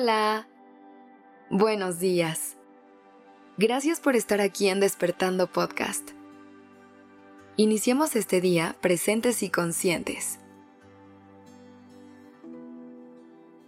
[0.00, 0.46] Hola.
[1.50, 2.56] Buenos días.
[3.56, 6.10] Gracias por estar aquí en Despertando Podcast.
[7.56, 10.38] Iniciemos este día presentes y conscientes.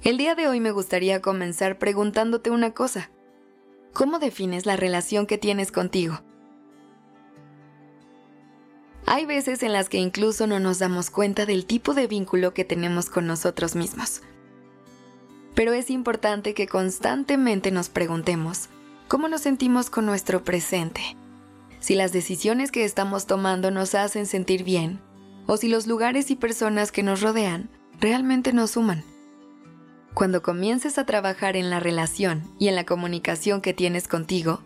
[0.00, 3.10] El día de hoy me gustaría comenzar preguntándote una cosa.
[3.92, 6.22] ¿Cómo defines la relación que tienes contigo?
[9.04, 12.64] Hay veces en las que incluso no nos damos cuenta del tipo de vínculo que
[12.64, 14.22] tenemos con nosotros mismos.
[15.54, 18.68] Pero es importante que constantemente nos preguntemos
[19.08, 21.16] cómo nos sentimos con nuestro presente,
[21.80, 25.00] si las decisiones que estamos tomando nos hacen sentir bien
[25.46, 27.68] o si los lugares y personas que nos rodean
[28.00, 29.04] realmente nos suman.
[30.14, 34.60] Cuando comiences a trabajar en la relación y en la comunicación que tienes contigo,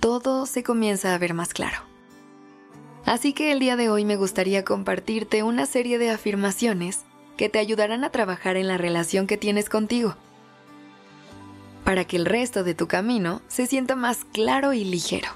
[0.00, 1.78] todo se comienza a ver más claro.
[3.04, 7.04] Así que el día de hoy me gustaría compartirte una serie de afirmaciones
[7.36, 10.16] que te ayudarán a trabajar en la relación que tienes contigo,
[11.84, 15.28] para que el resto de tu camino se sienta más claro y ligero.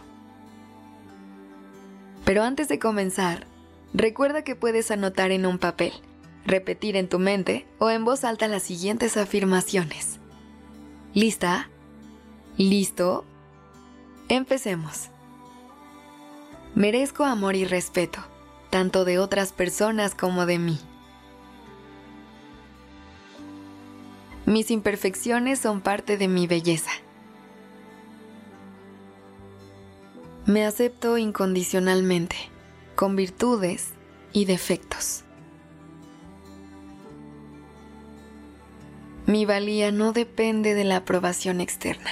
[2.25, 3.47] Pero antes de comenzar,
[3.93, 5.93] recuerda que puedes anotar en un papel,
[6.45, 10.19] repetir en tu mente o en voz alta las siguientes afirmaciones.
[11.15, 11.69] ¿Lista?
[12.57, 13.25] ¿Listo?
[14.29, 15.09] Empecemos.
[16.75, 18.21] Merezco amor y respeto,
[18.71, 20.79] tanto de otras personas como de mí.
[24.51, 26.91] Mis imperfecciones son parte de mi belleza.
[30.45, 32.35] Me acepto incondicionalmente,
[32.97, 33.91] con virtudes
[34.33, 35.23] y defectos.
[39.27, 42.11] Mi valía no depende de la aprobación externa.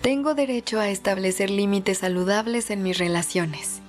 [0.00, 3.81] Tengo derecho a establecer límites saludables en mis relaciones.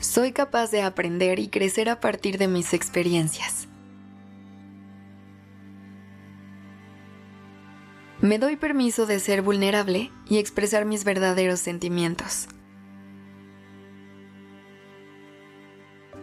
[0.00, 3.66] Soy capaz de aprender y crecer a partir de mis experiencias.
[8.20, 12.46] Me doy permiso de ser vulnerable y expresar mis verdaderos sentimientos.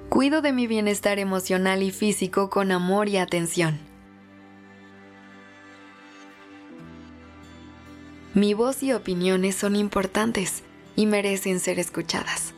[0.10, 3.78] Cuido de mi bienestar emocional y físico con amor y atención.
[8.34, 10.64] Mi voz y opiniones son importantes
[10.96, 12.54] y merecen ser escuchadas.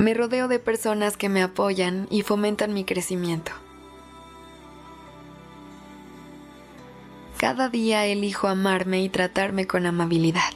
[0.00, 3.52] Me rodeo de personas que me apoyan y fomentan mi crecimiento.
[7.36, 10.54] Cada día elijo amarme y tratarme con amabilidad.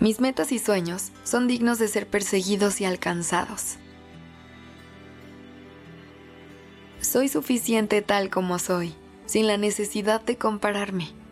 [0.00, 3.76] Mis metas y sueños son dignos de ser perseguidos y alcanzados.
[7.02, 8.94] Soy suficiente tal como soy,
[9.26, 11.25] sin la necesidad de compararme.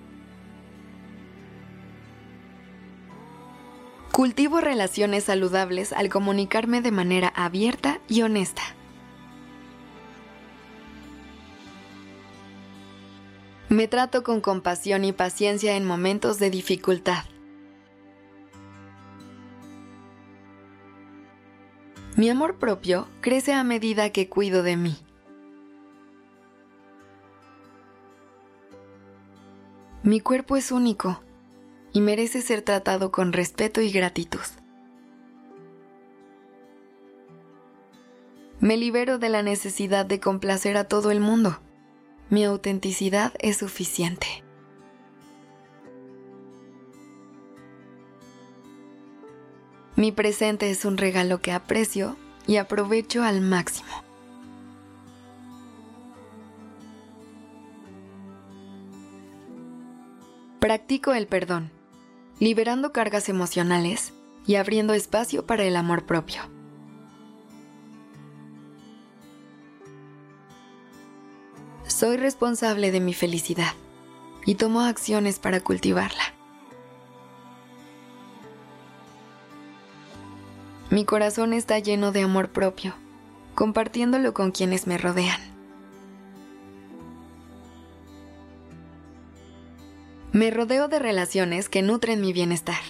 [4.14, 8.62] Cultivo relaciones saludables al comunicarme de manera abierta y honesta.
[13.68, 17.24] Me trato con compasión y paciencia en momentos de dificultad.
[22.14, 24.96] Mi amor propio crece a medida que cuido de mí.
[30.04, 31.20] Mi cuerpo es único
[31.94, 34.40] y merece ser tratado con respeto y gratitud.
[38.58, 41.60] Me libero de la necesidad de complacer a todo el mundo.
[42.30, 44.26] Mi autenticidad es suficiente.
[49.94, 52.16] Mi presente es un regalo que aprecio
[52.48, 54.02] y aprovecho al máximo.
[60.58, 61.70] Practico el perdón,
[62.40, 64.12] liberando cargas emocionales
[64.46, 66.42] y abriendo espacio para el amor propio.
[71.86, 73.72] Soy responsable de mi felicidad
[74.44, 76.34] y tomo acciones para cultivarla.
[80.90, 82.94] Mi corazón está lleno de amor propio,
[83.54, 85.53] compartiéndolo con quienes me rodean.
[90.34, 92.80] Me rodeo de relaciones que nutren mi bienestar.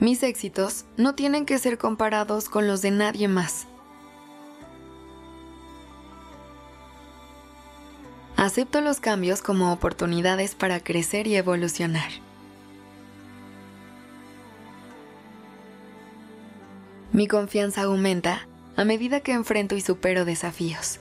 [0.00, 3.66] Mis éxitos no tienen que ser comparados con los de nadie más.
[8.38, 12.08] Acepto los cambios como oportunidades para crecer y evolucionar.
[17.12, 20.98] Mi confianza aumenta a medida que enfrento y supero desafíos.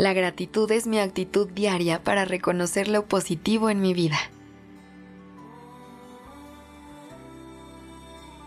[0.00, 4.16] La gratitud es mi actitud diaria para reconocer lo positivo en mi vida.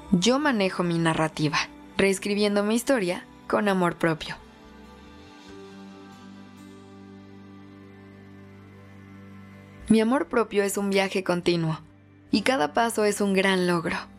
[0.10, 1.60] Yo manejo mi narrativa,
[1.96, 4.36] reescribiendo mi historia con amor propio.
[9.90, 11.82] Mi amor propio es un viaje continuo
[12.32, 14.13] y cada paso es un gran logro.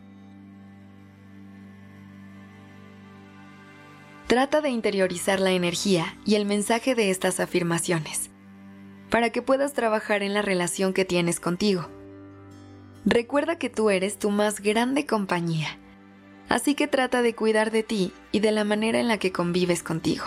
[4.34, 8.30] Trata de interiorizar la energía y el mensaje de estas afirmaciones
[9.08, 11.86] para que puedas trabajar en la relación que tienes contigo.
[13.04, 15.78] Recuerda que tú eres tu más grande compañía,
[16.48, 19.84] así que trata de cuidar de ti y de la manera en la que convives
[19.84, 20.24] contigo.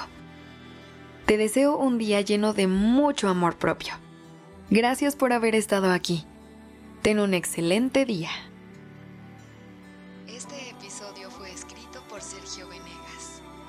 [1.25, 3.95] Te deseo un día lleno de mucho amor propio.
[4.69, 6.24] Gracias por haber estado aquí.
[7.01, 8.30] Ten un excelente día.
[10.30, 13.42] Este episodio fue escrito por Sergio Venegas.